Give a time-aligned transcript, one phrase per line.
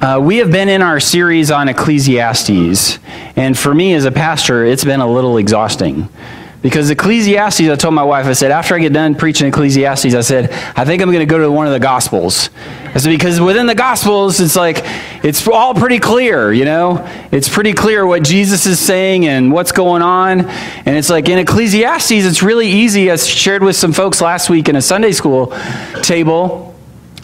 [0.00, 3.00] Uh, we have been in our series on Ecclesiastes,
[3.34, 6.08] and for me as a pastor, it's been a little exhausting.
[6.62, 10.20] Because Ecclesiastes, I told my wife, I said, after I get done preaching Ecclesiastes, I
[10.20, 12.50] said, I think I'm going to go to one of the Gospels.
[12.94, 14.82] I said, because within the Gospels, it's like,
[15.24, 17.04] it's all pretty clear, you know?
[17.32, 20.48] It's pretty clear what Jesus is saying and what's going on.
[20.48, 23.10] And it's like in Ecclesiastes, it's really easy.
[23.10, 25.52] I shared with some folks last week in a Sunday school
[26.02, 26.67] table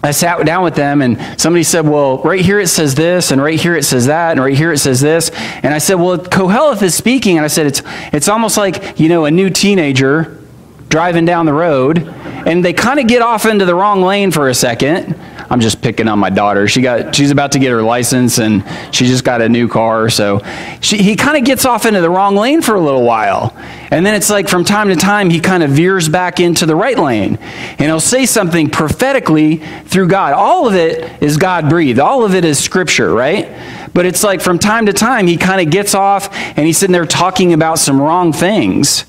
[0.05, 3.43] I sat down with them and somebody said, Well, right here it says this, and
[3.43, 5.31] right here it says that, and right here it says this.
[5.31, 7.39] And I said, Well, Koheleth is speaking.
[7.39, 10.43] And I said, It's, it's almost like, you know, a new teenager
[10.90, 14.50] driving down the road, and they kind of get off into the wrong lane for
[14.50, 15.14] a second.
[15.54, 16.67] I'm just picking on my daughter.
[16.67, 20.11] She got she's about to get her license and she just got a new car,
[20.11, 20.40] so
[20.81, 23.57] she, he kind of gets off into the wrong lane for a little while.
[23.93, 26.75] And then it's like from time to time he kind of veers back into the
[26.75, 27.36] right lane.
[27.36, 30.32] And he'll say something prophetically through God.
[30.32, 32.00] All of it is God breathed.
[32.00, 33.48] All of it is scripture, right?
[33.95, 36.93] But it's like from time to time he kind of gets off and he's sitting
[36.93, 39.05] there talking about some wrong things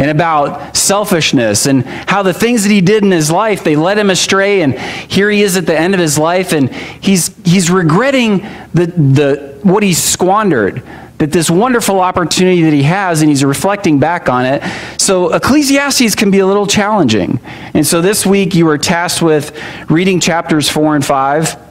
[0.00, 3.98] and about selfishness and how the things that he did in his life they led
[3.98, 7.70] him astray and here he is at the end of his life and he's he's
[7.70, 8.38] regretting
[8.72, 10.82] the the what he's squandered
[11.18, 14.62] that this wonderful opportunity that he has and he's reflecting back on it.
[14.98, 17.40] So ecclesiastes can be a little challenging.
[17.74, 19.54] And so this week you were tasked with
[19.90, 21.69] reading chapters 4 and 5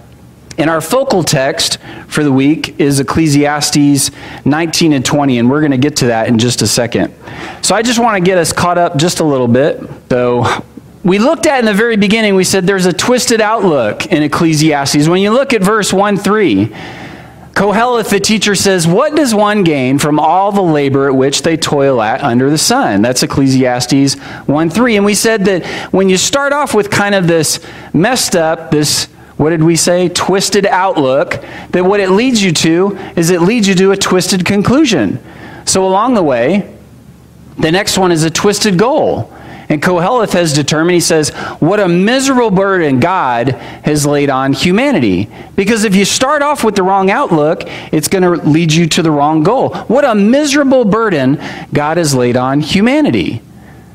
[0.60, 4.12] and our focal text for the week is Ecclesiastes
[4.46, 7.14] 19 and 20, and we're going to get to that in just a second.
[7.62, 9.82] So I just want to get us caught up just a little bit.
[10.10, 10.46] So
[11.04, 15.08] we looked at in the very beginning, we said there's a twisted outlook in Ecclesiastes.
[15.08, 16.66] When you look at verse 1 3,
[17.54, 21.58] Koheleth, the teacher, says, What does one gain from all the labor at which they
[21.58, 23.02] toil at under the sun?
[23.02, 24.96] That's Ecclesiastes 1 3.
[24.98, 27.60] And we said that when you start off with kind of this
[27.94, 29.08] messed up, this
[29.40, 30.09] what did we say?
[30.09, 31.42] Twisted outlook.
[31.72, 35.18] That what it leads you to is it leads you to a twisted conclusion.
[35.64, 36.76] So along the way,
[37.58, 39.34] the next one is a twisted goal.
[39.69, 43.52] And Koheleth has determined, he says, what a miserable burden God
[43.86, 45.30] has laid on humanity.
[45.56, 47.63] Because if you start off with the wrong outlook,
[47.94, 49.74] it's going to lead you to the wrong goal.
[49.74, 53.42] What a miserable burden God has laid on humanity.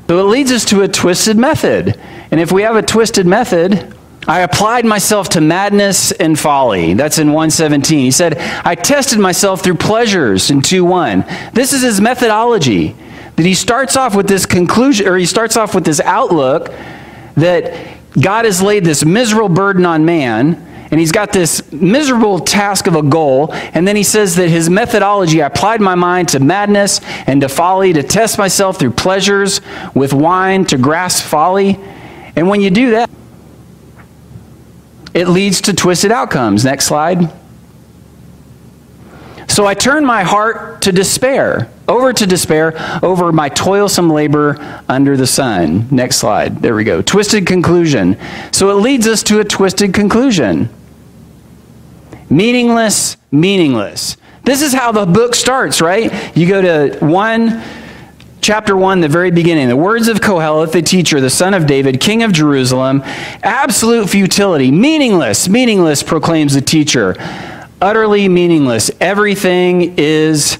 [0.07, 1.99] So it leads us to a twisted method.
[2.31, 3.94] And if we have a twisted method,
[4.27, 6.93] I applied myself to madness and folly.
[6.95, 7.99] That's in 117.
[7.99, 11.53] He said, I tested myself through pleasures in 2.1.
[11.53, 12.95] This is his methodology.
[13.35, 16.73] That he starts off with this conclusion, or he starts off with this outlook
[17.35, 20.55] that God has laid this miserable burden on man,
[20.89, 23.51] and he's got this miserable task of a goal.
[23.51, 27.49] And then he says that his methodology, I applied my mind to madness and to
[27.49, 29.59] folly, to test myself through pleasures
[29.93, 31.77] with wine, to grasp folly.
[32.37, 33.09] And when you do that,
[35.15, 36.65] it leads to twisted outcomes.
[36.65, 37.31] Next slide.
[39.47, 44.57] So I turn my heart to despair, over to despair, over my toilsome labor
[44.89, 45.87] under the sun.
[45.89, 46.61] Next slide.
[46.61, 47.01] There we go.
[47.01, 48.17] Twisted conclusion.
[48.51, 50.69] So it leads us to a twisted conclusion.
[52.29, 54.17] Meaningless, meaningless.
[54.43, 56.35] This is how the book starts, right?
[56.35, 57.63] You go to 1
[58.45, 59.67] chapter 1, the very beginning.
[59.67, 63.01] The words of Koheleth, the teacher, the son of David, king of Jerusalem.
[63.41, 64.69] Absolute futility.
[64.69, 65.49] Meaningless.
[65.49, 67.15] Meaningless, proclaims the teacher.
[67.81, 68.91] Utterly meaningless.
[69.01, 70.59] Everything is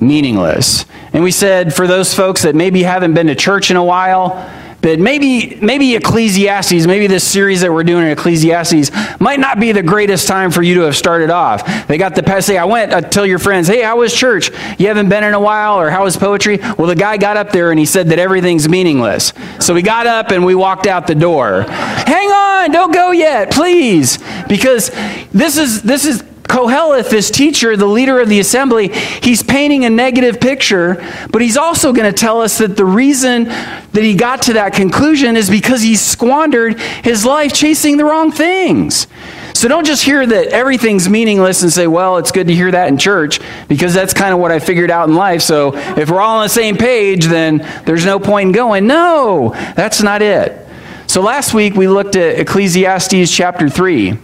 [0.00, 0.86] meaningless.
[1.12, 4.50] And we said, for those folks that maybe haven't been to church in a while,
[4.80, 8.90] that maybe maybe Ecclesiastes, maybe this series that we're doing in Ecclesiastes
[9.20, 11.88] might not be the greatest time for you to have started off.
[11.88, 14.50] They got the past say, I went, uh, tell your friends, hey, how was church?
[14.78, 16.58] You haven't been in a while, or how was poetry?
[16.58, 19.32] Well, the guy got up there and he said that everything's meaningless.
[19.58, 21.62] So we got up and we walked out the door.
[21.62, 24.18] Hang on, don't go yet, please.
[24.48, 24.90] Because
[25.32, 29.90] this is this is Koheleth, this teacher, the leader of the assembly, he's painting a
[29.90, 30.94] negative picture,
[31.30, 34.72] but he's also going to tell us that the reason that he got to that
[34.72, 39.06] conclusion is because he squandered his life chasing the wrong things.
[39.54, 42.88] So don't just hear that everything's meaningless and say, well, it's good to hear that
[42.88, 45.42] in church, because that's kind of what I figured out in life.
[45.42, 48.86] So if we're all on the same page, then there's no point in going.
[48.86, 50.66] No, that's not it.
[51.08, 54.18] So last week we looked at Ecclesiastes chapter 3.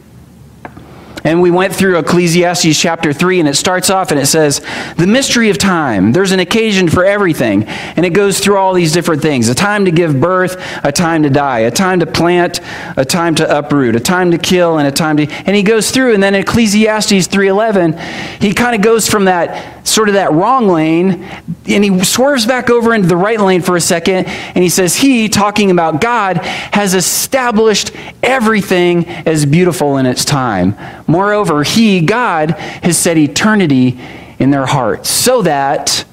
[1.24, 4.60] And we went through Ecclesiastes chapter 3, and it starts off and it says,
[4.98, 6.12] The mystery of time.
[6.12, 7.64] There's an occasion for everything.
[7.64, 11.22] And it goes through all these different things a time to give birth, a time
[11.22, 12.60] to die, a time to plant,
[12.98, 15.26] a time to uproot, a time to kill, and a time to.
[15.26, 17.98] And he goes through, and then Ecclesiastes 3.11,
[18.42, 21.24] he kind of goes from that sort of that wrong lane,
[21.66, 24.96] and he swerves back over into the right lane for a second, and he says,
[24.96, 27.92] He, talking about God, has established
[28.22, 30.76] everything as beautiful in its time
[31.14, 34.00] Moreover, He, God, has set eternity
[34.40, 36.04] in their hearts, so that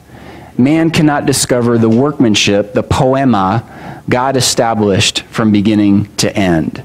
[0.59, 6.83] man cannot discover the workmanship, the poema, God established from beginning to end.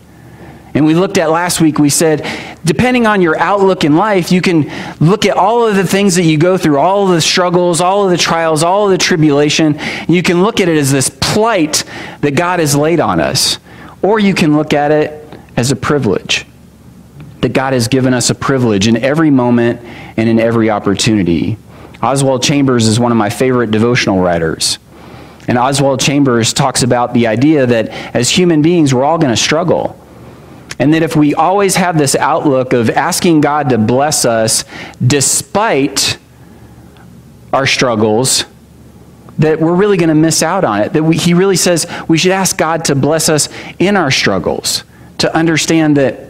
[0.72, 2.26] And we looked at last week, we said,
[2.64, 6.22] depending on your outlook in life, you can look at all of the things that
[6.22, 9.78] you go through, all of the struggles, all of the trials, all of the tribulation.
[10.08, 11.84] You can look at it as this plight
[12.22, 13.58] that God has laid on us.
[14.00, 16.46] Or you can look at it as a privilege.
[17.46, 19.80] That God has given us a privilege in every moment
[20.16, 21.56] and in every opportunity.
[22.02, 24.80] Oswald Chambers is one of my favorite devotional writers.
[25.46, 29.40] And Oswald Chambers talks about the idea that as human beings, we're all going to
[29.40, 29.96] struggle.
[30.80, 34.64] And that if we always have this outlook of asking God to bless us
[35.06, 36.18] despite
[37.52, 38.44] our struggles,
[39.38, 40.94] that we're really going to miss out on it.
[40.94, 43.48] That we, he really says we should ask God to bless us
[43.78, 44.82] in our struggles,
[45.18, 46.25] to understand that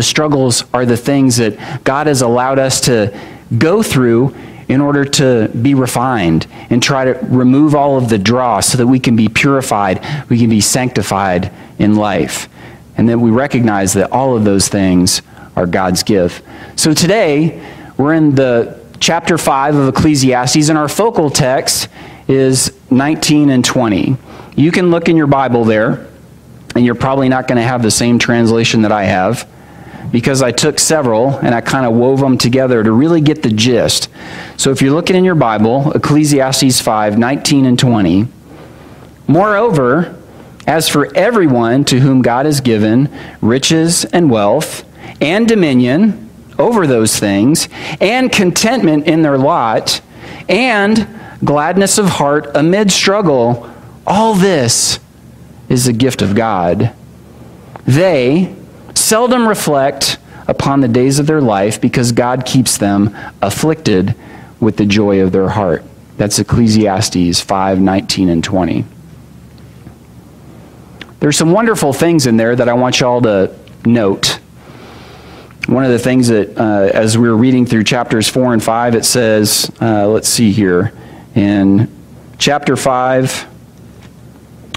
[0.00, 3.14] the struggles are the things that God has allowed us to
[3.58, 4.34] go through
[4.66, 8.86] in order to be refined and try to remove all of the dross so that
[8.86, 12.48] we can be purified, we can be sanctified in life
[12.96, 15.20] and that we recognize that all of those things
[15.54, 16.42] are God's gift.
[16.76, 17.62] So today,
[17.98, 21.88] we're in the chapter 5 of Ecclesiastes, and our focal text
[22.26, 24.16] is 19 and 20.
[24.56, 26.08] You can look in your Bible there,
[26.74, 29.46] and you're probably not going to have the same translation that I have
[30.10, 33.50] because I took several and I kind of wove them together to really get the
[33.50, 34.08] gist.
[34.56, 38.26] So if you're looking in your Bible, Ecclesiastes 5 19 and 20.
[39.26, 40.16] Moreover,
[40.66, 43.08] as for everyone to whom God has given
[43.40, 44.84] riches and wealth
[45.20, 47.68] and dominion over those things,
[48.00, 50.00] and contentment in their lot,
[50.48, 51.08] and
[51.42, 53.70] gladness of heart amid struggle,
[54.06, 55.00] all this
[55.68, 56.92] is a gift of God.
[57.86, 58.54] They
[59.00, 64.14] seldom reflect upon the days of their life because God keeps them afflicted
[64.58, 65.84] with the joy of their heart.
[66.16, 68.84] That's Ecclesiastes 5 19 and 20.
[71.20, 73.54] There's some wonderful things in there that I want y'all to
[73.84, 74.38] note.
[75.66, 78.94] One of the things that, uh, as we were reading through chapters 4 and 5,
[78.94, 80.92] it says, uh, let's see here,
[81.34, 81.90] in
[82.38, 83.46] chapter 5,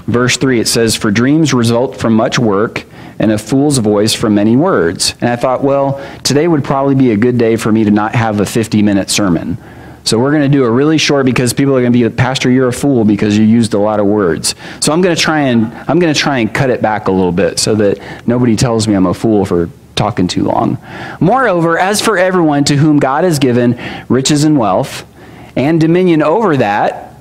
[0.06, 2.84] verse 3, it says, For dreams result from much work,
[3.18, 5.14] and a fool's voice from many words.
[5.20, 8.14] And I thought, well, today would probably be a good day for me to not
[8.14, 9.58] have a 50 minute sermon.
[10.04, 12.50] So we're going to do a really short because people are going to be, Pastor,
[12.50, 14.54] you're a fool because you used a lot of words.
[14.80, 17.10] So I'm going to try and I'm going to try and cut it back a
[17.10, 20.76] little bit so that nobody tells me I'm a fool for talking too long.
[21.20, 25.06] Moreover, as for everyone to whom God has given riches and wealth
[25.56, 27.14] and dominion over that,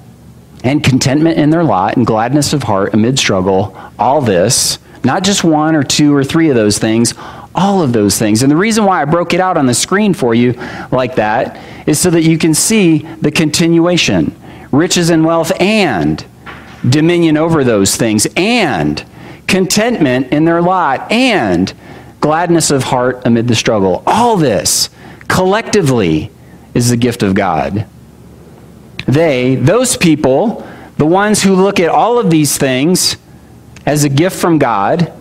[0.63, 5.43] and contentment in their lot and gladness of heart amid struggle, all this, not just
[5.43, 7.13] one or two or three of those things,
[7.55, 8.41] all of those things.
[8.41, 10.53] And the reason why I broke it out on the screen for you
[10.91, 14.35] like that is so that you can see the continuation
[14.71, 16.25] riches and wealth and
[16.89, 19.05] dominion over those things and
[19.47, 21.73] contentment in their lot and
[22.19, 24.03] gladness of heart amid the struggle.
[24.07, 24.89] All this
[25.27, 26.31] collectively
[26.73, 27.85] is the gift of God.
[29.05, 30.67] They, those people,
[30.97, 33.17] the ones who look at all of these things
[33.85, 35.11] as a gift from God,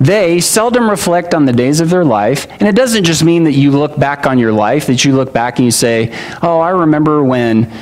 [0.00, 2.46] they seldom reflect on the days of their life.
[2.50, 5.32] And it doesn't just mean that you look back on your life, that you look
[5.32, 7.72] back and you say, Oh, I remember when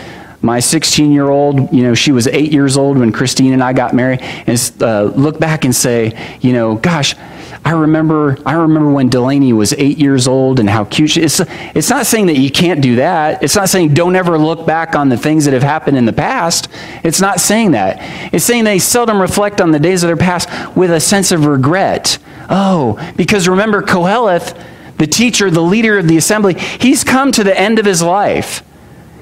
[0.43, 3.73] my 16 year old, you know, she was eight years old when Christine and I
[3.73, 7.15] got married, and uh, look back and say, you know, gosh,
[7.65, 11.41] I remember, I remember when Delaney was eight years old and how cute she is.
[11.75, 13.43] It's, not saying that you can't do that.
[13.43, 16.13] It's not saying don't ever look back on the things that have happened in the
[16.13, 16.69] past.
[17.05, 17.99] It's not saying that.
[18.35, 21.47] It's saying they seldom reflect on the days of their past with a sense of
[21.47, 22.19] regret.
[22.51, 24.61] Oh, because remember, Koheleth,
[24.99, 28.65] the teacher, the leader of the assembly, he's come to the end of his life.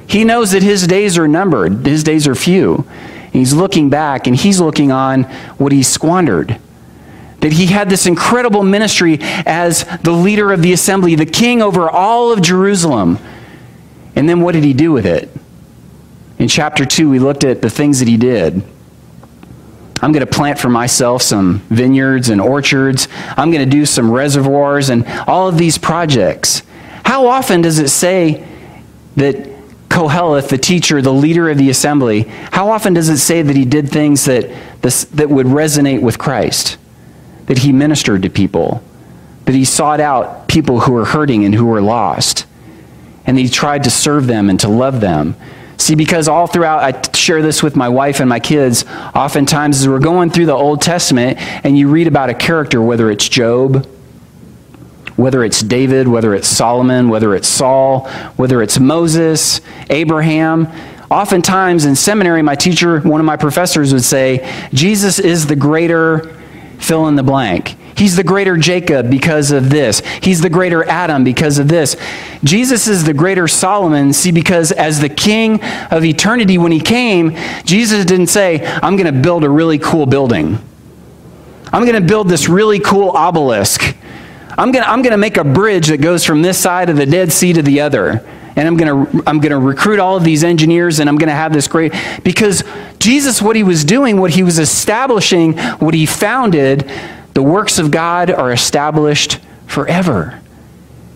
[0.06, 2.86] He knows that his days are numbered, his days are few.
[3.32, 5.24] He's looking back and he's looking on
[5.58, 6.58] what he squandered
[7.40, 11.88] that he had this incredible ministry as the leader of the assembly, the king over
[11.88, 13.18] all of Jerusalem.
[14.14, 15.30] And then what did he do with it?
[16.38, 18.62] In chapter 2, we looked at the things that he did.
[20.02, 23.08] I'm going to plant for myself some vineyards and orchards.
[23.36, 26.62] I'm going to do some reservoirs and all of these projects.
[27.04, 28.46] How often does it say
[29.16, 29.36] that
[29.90, 33.64] Koheleth, the teacher, the leader of the assembly, how often does it say that he
[33.64, 34.48] did things that,
[34.80, 36.78] that would resonate with Christ?
[37.50, 38.80] That he ministered to people,
[39.44, 42.46] that he sought out people who were hurting and who were lost,
[43.26, 45.34] and he tried to serve them and to love them.
[45.76, 48.84] See, because all throughout, I share this with my wife and my kids,
[49.16, 53.10] oftentimes as we're going through the Old Testament and you read about a character, whether
[53.10, 53.84] it's Job,
[55.16, 60.68] whether it's David, whether it's Solomon, whether it's Saul, whether it's Moses, Abraham.
[61.10, 66.36] Oftentimes in seminary, my teacher, one of my professors would say, Jesus is the greater
[66.80, 67.76] fill in the blank.
[67.96, 70.00] He's the greater Jacob because of this.
[70.22, 71.96] He's the greater Adam because of this.
[72.42, 77.36] Jesus is the greater Solomon, see, because as the king of eternity, when he came,
[77.64, 80.58] Jesus didn't say, I'm going to build a really cool building.
[81.72, 83.94] I'm going to build this really cool obelisk.
[84.56, 86.96] I'm going to, I'm going to make a bridge that goes from this side of
[86.96, 88.26] the Dead Sea to the other.
[88.56, 91.28] And I'm going to, I'm going to recruit all of these engineers and I'm going
[91.28, 91.94] to have this great.
[92.24, 92.64] Because
[93.00, 96.88] Jesus, what he was doing, what he was establishing, what he founded,
[97.34, 100.40] the works of God are established forever.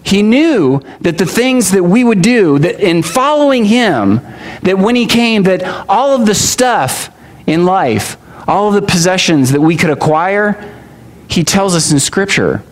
[0.02, 4.20] He knew that the things that we would do, that in following him,
[4.62, 7.10] that when he came, that all of the stuff
[7.46, 8.16] in life,
[8.48, 10.72] all of the possessions that we could acquire,
[11.28, 12.62] he tells us in Scripture.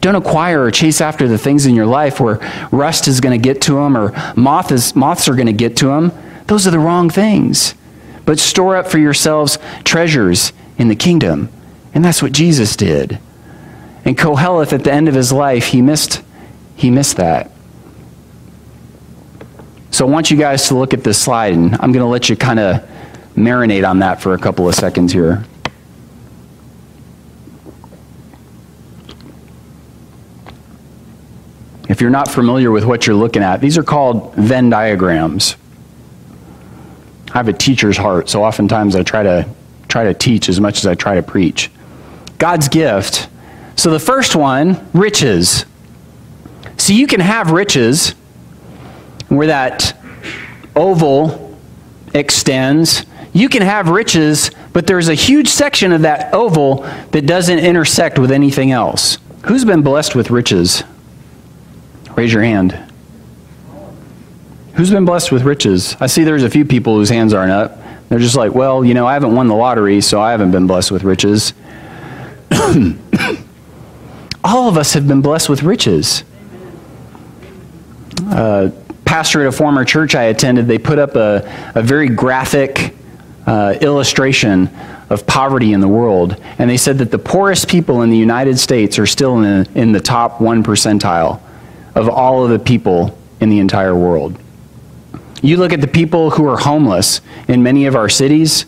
[0.00, 2.38] Don't acquire or chase after the things in your life where
[2.70, 5.76] rust is going to get to them or moth is, moths are going to get
[5.78, 6.12] to them.
[6.46, 7.74] Those are the wrong things.
[8.24, 11.50] But store up for yourselves treasures in the kingdom.
[11.94, 13.18] And that's what Jesus did.
[14.04, 16.22] And Koheleth, at the end of his life, he missed,
[16.76, 17.50] he missed that.
[19.90, 22.28] So I want you guys to look at this slide, and I'm going to let
[22.28, 22.82] you kind of
[23.36, 25.44] marinate on that for a couple of seconds here.
[31.88, 35.54] If you're not familiar with what you're looking at, these are called Venn diagrams.
[37.34, 39.48] I have a teacher's heart, so oftentimes I try to
[39.88, 41.70] try to teach as much as I try to preach.
[42.38, 43.28] God's gift.
[43.76, 45.66] So the first one, riches.
[46.78, 48.10] So you can have riches
[49.28, 49.96] where that
[50.74, 51.58] oval
[52.14, 57.58] extends you can have riches, but there's a huge section of that oval that doesn't
[57.58, 59.18] intersect with anything else.
[59.46, 60.84] Who's been blessed with riches?
[62.14, 62.92] Raise your hand.
[64.74, 65.96] Who's been blessed with riches?
[66.00, 67.78] I see there's a few people whose hands aren't up.
[68.08, 70.66] They're just like, well, you know, I haven't won the lottery, so I haven't been
[70.66, 71.54] blessed with riches.
[74.44, 76.24] All of us have been blessed with riches.
[78.26, 78.70] Uh,
[79.04, 82.96] pastor at a former church I attended, they put up a, a very graphic
[83.46, 84.68] uh, illustration
[85.08, 86.36] of poverty in the world.
[86.58, 89.92] And they said that the poorest people in the United States are still in in
[89.92, 91.40] the top one percentile
[91.94, 94.36] of all of the people in the entire world.
[95.44, 98.66] You look at the people who are homeless in many of our cities,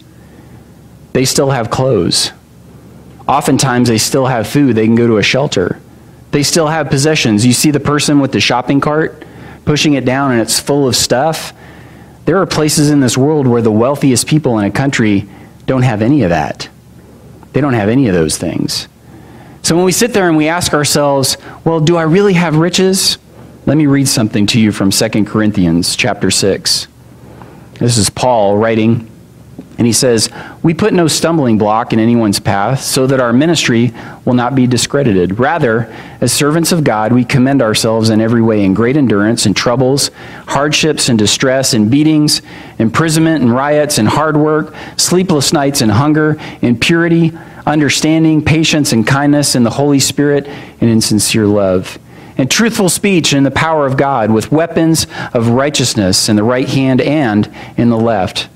[1.12, 2.30] they still have clothes.
[3.26, 4.76] Oftentimes, they still have food.
[4.76, 5.80] They can go to a shelter.
[6.30, 7.44] They still have possessions.
[7.44, 9.24] You see the person with the shopping cart
[9.64, 11.52] pushing it down and it's full of stuff
[12.26, 15.28] there are places in this world where the wealthiest people in a country
[15.64, 16.68] don't have any of that.
[17.52, 18.88] They don't have any of those things.
[19.62, 23.18] So when we sit there and we ask ourselves, well, do I really have riches?
[23.66, 26.86] Let me read something to you from 2 Corinthians chapter 6.
[27.80, 29.10] This is Paul writing
[29.76, 30.30] and he says,
[30.62, 33.92] We put no stumbling block in anyone's path so that our ministry
[34.24, 35.40] will not be discredited.
[35.40, 39.56] Rather, as servants of God, we commend ourselves in every way in great endurance and
[39.56, 40.12] troubles,
[40.46, 42.42] hardships and distress and beatings,
[42.78, 49.04] imprisonment and riots and hard work, sleepless nights and hunger, in purity, understanding, patience and
[49.04, 51.98] kindness, in the Holy Spirit, and in sincere love.
[52.38, 56.68] And truthful speech in the power of God, with weapons of righteousness in the right
[56.68, 58.48] hand and in the left.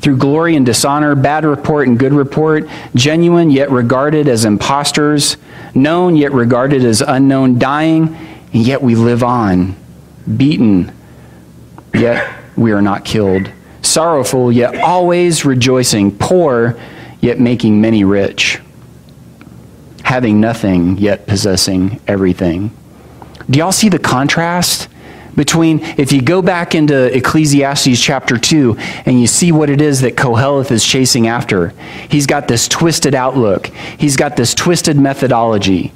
[0.00, 5.38] Through glory and dishonor, bad report and good report, genuine yet regarded as impostors,
[5.74, 8.14] known yet regarded as unknown, dying,
[8.52, 9.74] and yet we live on,
[10.36, 10.92] beaten,
[11.94, 16.78] yet we are not killed, sorrowful, yet always rejoicing, poor,
[17.20, 18.60] yet making many rich,
[20.02, 22.70] having nothing, yet possessing everything.
[23.48, 24.88] Do y'all see the contrast?
[25.36, 30.00] between, if you go back into Ecclesiastes chapter 2 and you see what it is
[30.00, 31.68] that Koheleth is chasing after,
[32.08, 33.66] he's got this twisted outlook,
[33.98, 35.92] he's got this twisted methodology,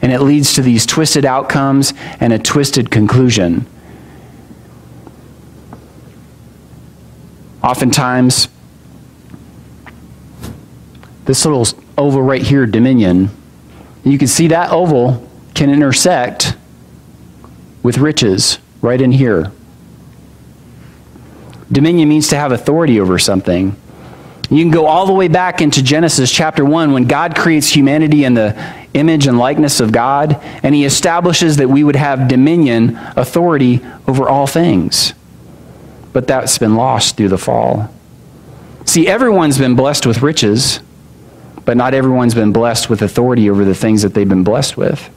[0.00, 3.66] and it leads to these twisted outcomes and a twisted conclusion.
[7.62, 8.48] Oftentimes,
[11.24, 11.66] this little
[11.98, 13.30] oval right here, dominion,
[14.04, 16.53] you can see that oval can intersect
[17.84, 19.52] with riches right in here.
[21.70, 23.76] Dominion means to have authority over something.
[24.50, 28.24] You can go all the way back into Genesis chapter 1 when God creates humanity
[28.24, 32.96] in the image and likeness of God, and he establishes that we would have dominion,
[33.16, 35.14] authority over all things.
[36.12, 37.92] But that's been lost through the fall.
[38.84, 40.80] See, everyone's been blessed with riches,
[41.64, 45.10] but not everyone's been blessed with authority over the things that they've been blessed with.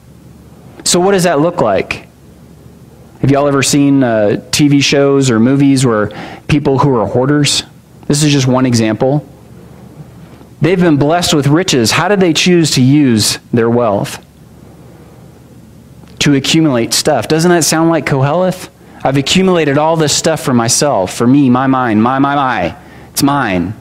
[0.84, 2.07] So, what does that look like?
[3.20, 6.08] Have y'all ever seen uh, TV shows or movies where
[6.46, 7.64] people who are hoarders?
[8.06, 9.26] This is just one example.
[10.60, 11.92] They've been blessed with riches.
[11.92, 14.24] How did they choose to use their wealth?
[16.20, 17.28] To accumulate stuff.
[17.28, 18.70] Doesn't that sound like Koheleth?
[19.02, 22.76] I've accumulated all this stuff for myself, for me, my mind, my, my, my.
[23.10, 23.74] It's mine.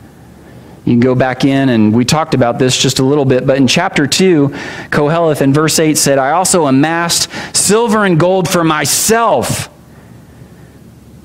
[0.87, 3.57] You can go back in, and we talked about this just a little bit, but
[3.57, 4.47] in chapter 2,
[4.89, 9.67] Koheleth in verse 8 said, I also amassed silver and gold for myself,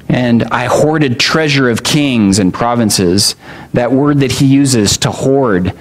[0.08, 3.36] and I hoarded treasure of kings and provinces.
[3.72, 5.72] That word that he uses to hoard,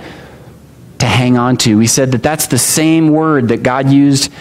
[0.99, 1.79] to hang on to.
[1.79, 4.31] He said that that's the same word that God used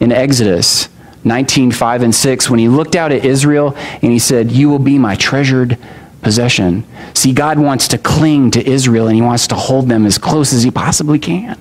[0.00, 0.88] in Exodus
[1.22, 4.78] 19, 5 and 6 when he looked out at Israel and he said, You will
[4.78, 5.76] be my treasured
[6.26, 6.84] possession.
[7.14, 10.52] See, God wants to cling to Israel and he wants to hold them as close
[10.52, 11.56] as he possibly can.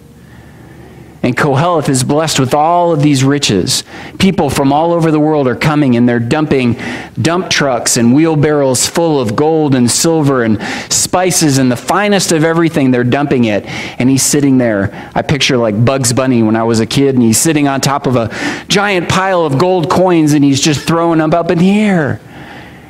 [1.22, 3.84] And Koheleth is blessed with all of these riches.
[4.18, 6.80] People from all over the world are coming and they're dumping
[7.22, 10.60] dump trucks and wheelbarrows full of gold and silver and
[10.92, 12.90] spices and the finest of everything.
[12.90, 13.66] They're dumping it.
[14.00, 15.12] And he's sitting there.
[15.14, 18.08] I picture like Bugs Bunny when I was a kid and he's sitting on top
[18.08, 18.36] of a
[18.68, 22.20] giant pile of gold coins and he's just throwing them up in the air.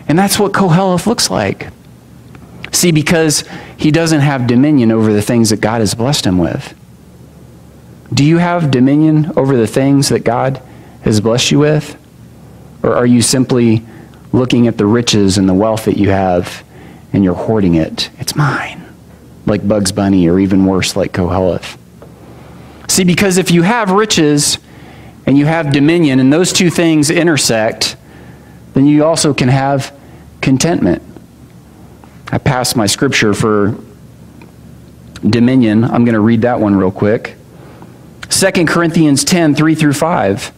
[0.08, 1.70] And that's what Koheleth looks like.
[2.72, 3.44] See, because
[3.78, 6.74] he doesn't have dominion over the things that God has blessed him with.
[8.14, 10.62] Do you have dominion over the things that God
[11.02, 11.98] has blessed you with?
[12.84, 13.84] Or are you simply
[14.32, 16.64] looking at the riches and the wealth that you have
[17.14, 18.10] and you're hoarding it?
[18.20, 18.86] It's mine.
[19.46, 21.78] Like Bugs Bunny, or even worse, like Koheleth.
[22.88, 24.60] See, because if you have riches
[25.26, 27.96] and you have dominion, and those two things intersect,
[28.74, 29.95] then you also can have
[30.46, 31.02] contentment.
[32.32, 33.76] I passed my scripture for
[35.28, 35.84] dominion.
[35.84, 37.36] I'm going to read that one real quick.
[38.30, 40.52] 2 Corinthians 10 3 through 5.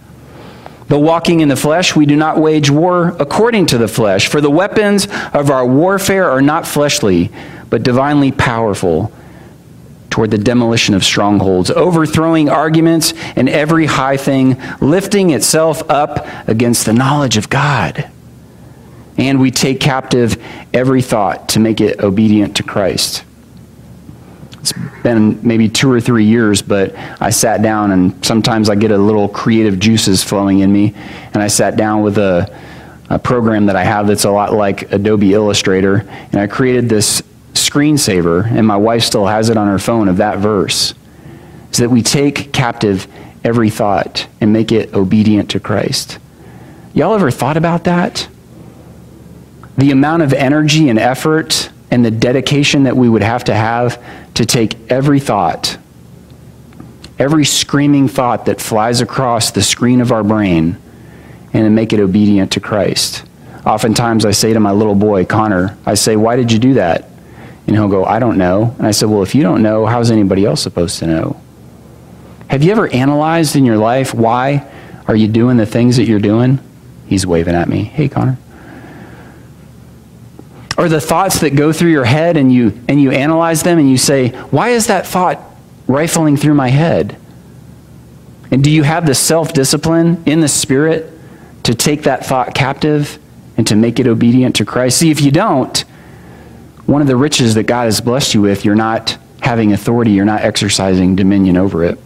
[0.89, 4.41] Though walking in the flesh, we do not wage war according to the flesh, for
[4.41, 7.31] the weapons of our warfare are not fleshly,
[7.69, 9.11] but divinely powerful
[10.09, 16.85] toward the demolition of strongholds, overthrowing arguments and every high thing, lifting itself up against
[16.85, 18.09] the knowledge of God.
[19.17, 20.41] And we take captive
[20.73, 23.23] every thought to make it obedient to Christ
[24.69, 28.91] it's been maybe two or three years, but I sat down and sometimes I get
[28.91, 30.93] a little creative juices flowing in me.
[31.33, 32.53] And I sat down with a,
[33.09, 36.05] a program that I have that's a lot like Adobe Illustrator.
[36.31, 37.21] And I created this
[37.53, 40.93] screensaver, and my wife still has it on her phone of that verse.
[41.71, 43.07] So that we take captive
[43.43, 46.19] every thought and make it obedient to Christ.
[46.93, 48.27] Y'all ever thought about that?
[49.77, 54.03] The amount of energy and effort and the dedication that we would have to have
[54.33, 55.77] to take every thought,
[57.17, 60.77] every screaming thought that flies across the screen of our brain,
[61.53, 63.23] and make it obedient to Christ.
[63.65, 67.09] Oftentimes I say to my little boy, Connor, I say, Why did you do that?
[67.65, 68.75] And he'll go, I don't know.
[68.77, 71.41] And I said, Well, if you don't know, how's anybody else supposed to know?
[72.49, 74.69] Have you ever analyzed in your life why
[75.07, 76.59] are you doing the things that you're doing?
[77.07, 77.83] He's waving at me.
[77.83, 78.37] Hey, Connor
[80.77, 83.89] or the thoughts that go through your head and you and you analyze them and
[83.89, 85.41] you say why is that thought
[85.87, 87.17] rifling through my head?
[88.51, 91.11] And do you have the self-discipline in the spirit
[91.63, 93.19] to take that thought captive
[93.57, 94.99] and to make it obedient to christ?
[94.99, 95.83] See if you don't
[96.85, 100.25] one of the riches that god has blessed you with you're not having authority you're
[100.25, 101.99] not exercising dominion over it.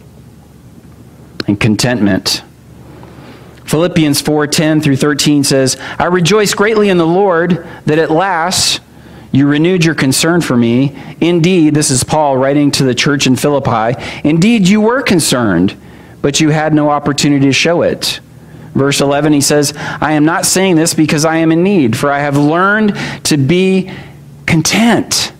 [1.46, 2.42] And contentment
[3.64, 8.80] Philippians 4:10 through 13 says, "I rejoice greatly in the Lord that at last
[9.30, 10.92] you renewed your concern for me.
[11.20, 15.74] Indeed, this is Paul writing to the church in Philippi, indeed you were concerned,
[16.20, 18.20] but you had no opportunity to show it."
[18.74, 22.10] Verse 11 he says, "I am not saying this because I am in need, for
[22.10, 22.94] I have learned
[23.24, 23.90] to be
[24.46, 25.32] content."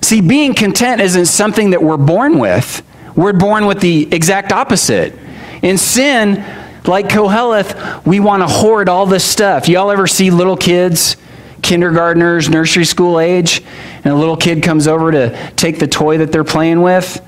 [0.00, 2.82] See, being content isn't something that we're born with.
[3.14, 5.18] We're born with the exact opposite.
[5.62, 6.42] In sin,
[6.86, 9.68] like Koheleth, we want to hoard all this stuff.
[9.68, 11.16] Y'all ever see little kids,
[11.62, 13.62] kindergartners, nursery school age,
[14.04, 17.24] and a little kid comes over to take the toy that they're playing with,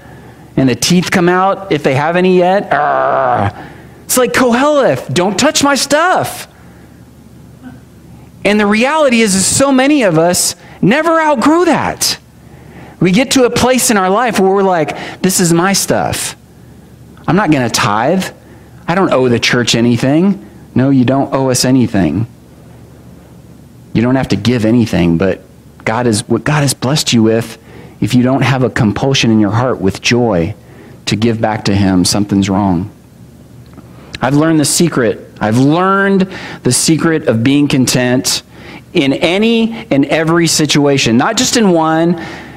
[0.56, 2.70] and the teeth come out, if they have any yet?
[2.70, 3.70] Arrgh.
[4.04, 6.48] It's like Koheleth, don't touch my stuff.
[8.44, 12.18] And the reality is, is so many of us never outgrow that.
[13.00, 16.36] We get to a place in our life where we're like, this is my stuff.
[17.26, 18.24] I'm not going to tithe.
[18.86, 20.50] I don't owe the church anything.
[20.74, 22.26] No, you don't owe us anything.
[23.92, 25.40] You don't have to give anything, but
[25.84, 27.58] God is what God has blessed you with.
[28.00, 30.54] If you don't have a compulsion in your heart with joy
[31.06, 32.90] to give back to Him, something's wrong.
[34.20, 35.30] I've learned the secret.
[35.40, 36.22] I've learned
[36.62, 38.42] the secret of being content
[38.92, 42.14] in any and every situation, not just in one,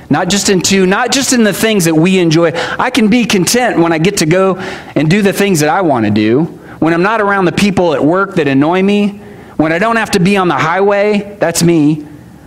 [0.09, 2.51] not just in two, not just in the things that we enjoy.
[2.53, 5.81] I can be content when I get to go and do the things that I
[5.81, 6.45] want to do,
[6.79, 9.19] when I'm not around the people at work that annoy me,
[9.57, 11.35] when I don't have to be on the highway.
[11.39, 12.05] That's me.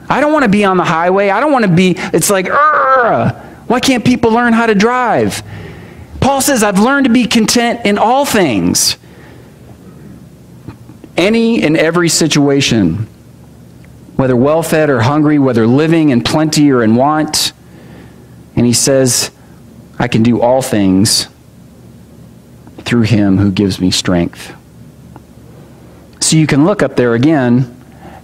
[0.08, 1.30] I don't want to be on the highway.
[1.30, 5.42] I don't want to be, it's like, why can't people learn how to drive?
[6.20, 8.96] Paul says, I've learned to be content in all things,
[11.16, 13.06] any and every situation
[14.20, 17.54] whether well fed or hungry, whether living in plenty or in want.
[18.54, 19.30] And he says,
[19.98, 21.26] I can do all things
[22.80, 24.54] through him who gives me strength.
[26.20, 27.74] So you can look up there again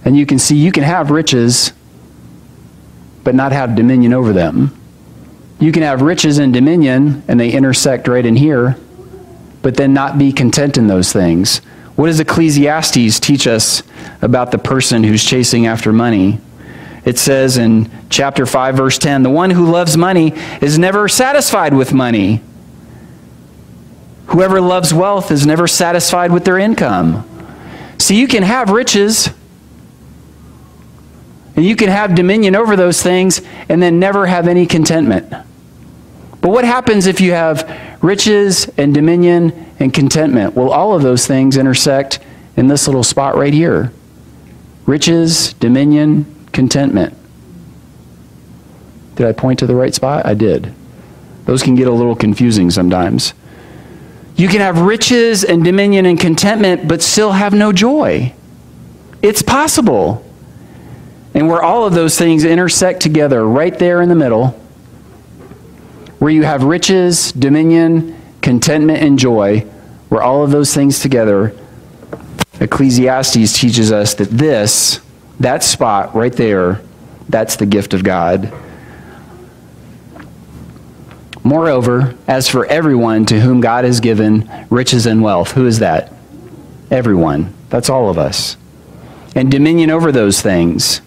[0.04, 1.72] and you can see you can have riches
[3.24, 4.78] but not have dominion over them.
[5.58, 8.76] You can have riches and dominion and they intersect right in here,
[9.62, 11.62] but then not be content in those things.
[11.94, 13.82] What does Ecclesiastes teach us
[14.22, 16.40] about the person who's chasing after money?
[17.06, 21.72] It says in chapter 5, verse 10 the one who loves money is never satisfied
[21.72, 22.42] with money.
[24.26, 27.24] Whoever loves wealth is never satisfied with their income.
[27.98, 29.30] So you can have riches
[31.54, 35.30] and you can have dominion over those things and then never have any contentment.
[35.30, 40.54] But what happens if you have riches and dominion and contentment?
[40.54, 42.18] Well, all of those things intersect
[42.56, 43.92] in this little spot right here
[44.86, 47.14] riches, dominion, contentment.
[49.16, 50.24] Did I point to the right spot?
[50.24, 50.72] I did.
[51.44, 53.34] Those can get a little confusing sometimes.
[54.36, 58.34] You can have riches and dominion and contentment, but still have no joy.
[59.22, 60.22] It's possible.
[61.34, 64.48] And where all of those things intersect together, right there in the middle,
[66.18, 69.60] where you have riches, dominion, contentment, and joy,
[70.08, 71.56] where all of those things together,
[72.60, 75.00] Ecclesiastes teaches us that this,
[75.40, 76.80] that spot right there,
[77.28, 78.52] that's the gift of God.
[81.44, 86.12] Moreover, as for everyone to whom God has given riches and wealth, who is that?
[86.90, 87.54] Everyone.
[87.68, 88.56] That's all of us.
[89.34, 91.00] And dominion over those things.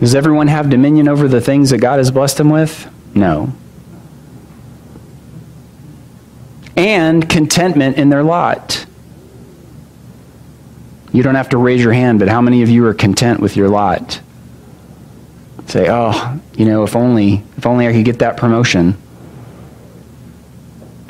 [0.00, 2.90] Does everyone have dominion over the things that God has blessed them with?
[3.14, 3.52] No.
[6.76, 8.86] And contentment in their lot.
[11.12, 13.56] You don't have to raise your hand, but how many of you are content with
[13.56, 14.20] your lot?
[15.66, 18.96] Say, oh, you know, if only, if only I could get that promotion.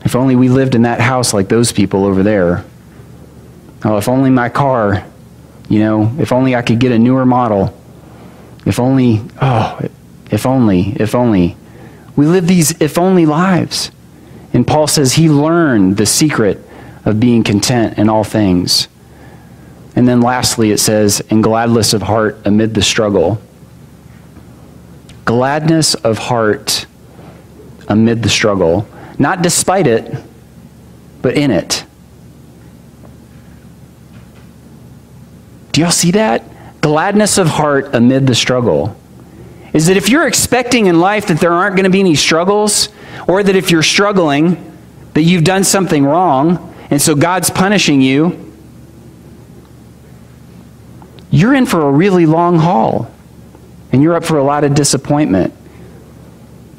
[0.04, 2.64] If only we lived in that house like those people over there.
[3.84, 5.04] Oh, if only my car,
[5.68, 7.78] you know, if only I could get a newer model.
[8.66, 9.80] If only, oh,
[10.30, 11.56] if only, if only.
[12.16, 13.90] We live these if only lives.
[14.52, 16.60] And Paul says he learned the secret
[17.04, 18.88] of being content in all things.
[19.94, 23.40] And then lastly, it says, in gladness of heart amid the struggle.
[25.24, 26.86] Gladness of heart
[27.88, 28.88] amid the struggle.
[29.18, 30.14] Not despite it,
[31.20, 31.84] but in it.
[35.72, 36.44] Do y'all see that?
[36.80, 38.96] Gladness of heart amid the struggle
[39.72, 42.88] is that if you're expecting in life that there aren't going to be any struggles,
[43.26, 44.72] or that if you're struggling,
[45.14, 48.51] that you've done something wrong, and so God's punishing you,
[51.32, 53.10] you're in for a really long haul,
[53.90, 55.52] and you're up for a lot of disappointment.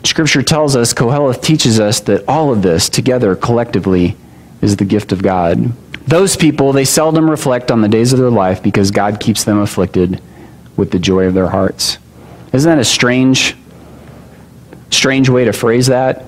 [0.05, 4.15] Scripture tells us, Koheleth teaches us that all of this together collectively
[4.61, 5.73] is the gift of God.
[6.07, 9.57] Those people, they seldom reflect on the days of their life because God keeps them
[9.57, 10.21] afflicted
[10.77, 11.97] with the joy of their hearts.
[12.51, 13.55] Isn't that a strange,
[14.91, 16.25] strange way to phrase that?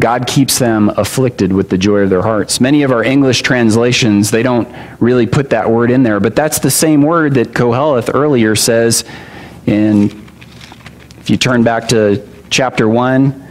[0.00, 2.60] God keeps them afflicted with the joy of their hearts.
[2.60, 6.58] Many of our English translations, they don't really put that word in there, but that's
[6.58, 9.04] the same word that Koheleth earlier says
[9.66, 10.06] in,
[11.18, 13.48] if you turn back to chapter 1,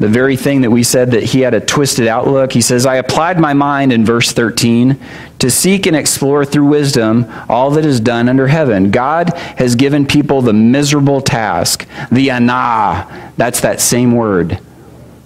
[0.00, 2.52] the very thing that we said that he had a twisted outlook.
[2.52, 4.98] He says, I applied my mind in verse 13
[5.40, 8.90] to seek and explore through wisdom all that is done under heaven.
[8.90, 13.32] God has given people the miserable task, the ana.
[13.36, 14.58] That's that same word.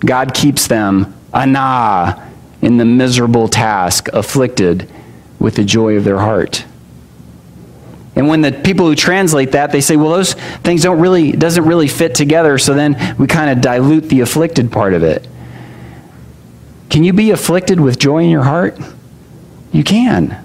[0.05, 2.31] God keeps them ana
[2.63, 4.91] in the miserable task, afflicted
[5.39, 6.65] with the joy of their heart.
[8.17, 11.65] And when the people who translate that, they say, well, those things don't really, doesn't
[11.65, 15.27] really fit together, so then we kind of dilute the afflicted part of it.
[16.91, 18.79] Can you be afflicted with joy in your heart?
[19.73, 20.44] You can.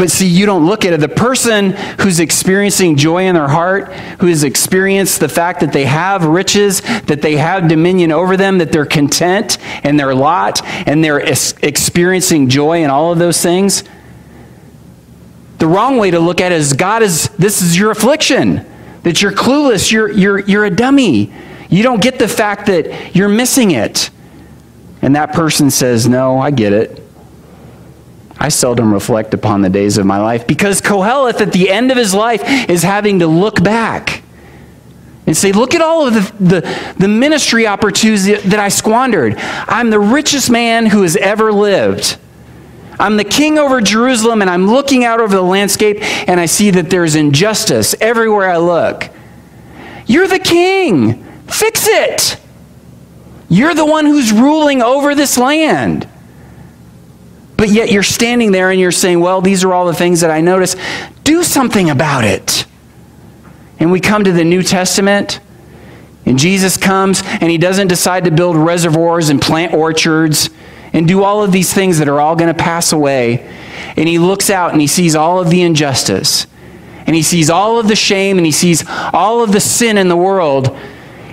[0.00, 1.00] But see, you don't look at it.
[1.00, 5.84] The person who's experiencing joy in their heart, who has experienced the fact that they
[5.84, 11.04] have riches, that they have dominion over them, that they're content in their lot, and
[11.04, 13.84] they're experiencing joy in all of those things.
[15.58, 18.64] The wrong way to look at it is God is, this is your affliction,
[19.02, 21.30] that you're clueless, you're, you're, you're a dummy.
[21.68, 24.08] You don't get the fact that you're missing it.
[25.02, 27.09] And that person says, No, I get it.
[28.40, 31.98] I seldom reflect upon the days of my life because Koheleth at the end of
[31.98, 34.22] his life is having to look back
[35.26, 39.34] and say, Look at all of the, the, the, ministry opportunities that I squandered.
[39.36, 42.16] I'm the richest man who has ever lived.
[42.98, 45.98] I'm the king over Jerusalem, and I'm looking out over the landscape,
[46.28, 49.08] and I see that there's injustice everywhere I look.
[50.06, 51.24] You're the king.
[51.46, 52.40] Fix it.
[53.48, 56.08] You're the one who's ruling over this land.
[57.60, 60.30] But yet you're standing there and you're saying, well, these are all the things that
[60.30, 60.76] I notice.
[61.24, 62.64] Do something about it.
[63.78, 65.40] And we come to the New Testament,
[66.24, 70.48] and Jesus comes and he doesn't decide to build reservoirs and plant orchards
[70.94, 73.46] and do all of these things that are all going to pass away.
[73.94, 76.46] And he looks out and he sees all of the injustice.
[77.06, 80.08] And he sees all of the shame and he sees all of the sin in
[80.08, 80.74] the world.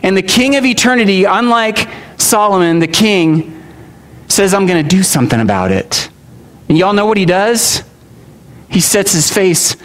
[0.04, 1.88] And the king of eternity, unlike
[2.18, 3.63] Solomon, the king,
[4.28, 6.10] says, I'm going to do something about it.
[6.67, 7.84] And y'all know what he does?
[8.69, 9.75] He sets his face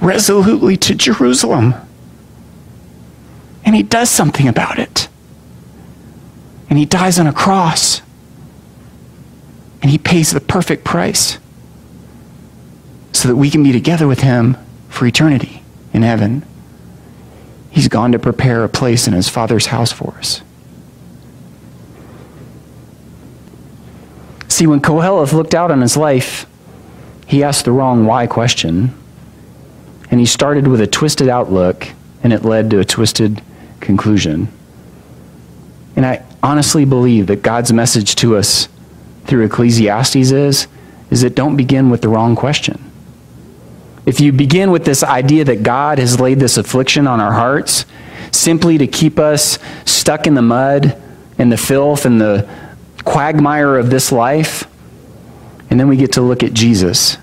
[0.00, 1.74] resolutely to Jerusalem.
[3.64, 5.08] And he does something about it.
[6.68, 8.02] And he dies on a cross.
[9.80, 11.38] And he pays the perfect price
[13.12, 14.56] so that we can be together with him
[14.88, 15.62] for eternity
[15.92, 16.44] in heaven.
[17.70, 20.42] He's gone to prepare a place in his Father's house for us.
[24.58, 26.44] See, when Koheleth looked out on his life,
[27.28, 28.92] he asked the wrong why question.
[30.10, 31.86] And he started with a twisted outlook,
[32.24, 33.40] and it led to a twisted
[33.78, 34.48] conclusion.
[35.94, 38.68] And I honestly believe that God's message to us
[39.26, 40.66] through Ecclesiastes is,
[41.08, 42.82] is that don't begin with the wrong question.
[44.06, 47.86] If you begin with this idea that God has laid this affliction on our hearts
[48.32, 51.00] simply to keep us stuck in the mud
[51.38, 52.67] and the filth and the
[53.08, 54.66] quagmire of this life.
[55.70, 57.16] And then we get to look at Jesus.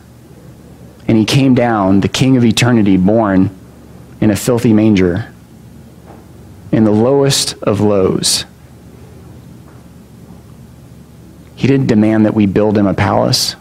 [1.07, 3.55] And he came down, the King of eternity, born
[4.19, 5.31] in a filthy manger,
[6.71, 8.45] in the lowest of lows.
[11.55, 13.55] He didn't demand that we build him a palace.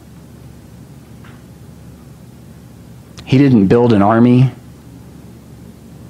[3.26, 4.50] He didn't build an army,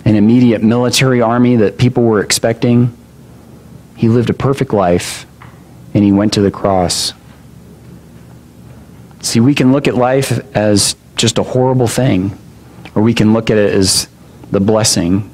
[0.05, 2.97] an immediate military army that people were expecting.
[3.97, 5.27] He lived a perfect life
[5.95, 7.13] and he went to the cross.
[9.23, 12.37] See, we can look at life as just a horrible thing,
[12.95, 14.09] or we can look at it as
[14.51, 15.31] the blessing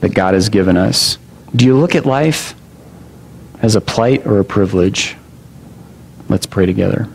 [0.00, 1.18] that God has given us.
[1.56, 2.54] Do you look at life
[3.60, 5.16] as a plight or a privilege?
[6.28, 7.08] Let's pray together.